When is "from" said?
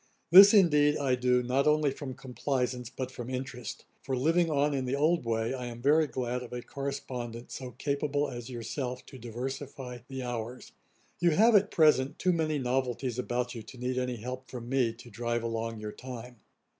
1.91-2.15, 3.11-3.29, 14.49-14.69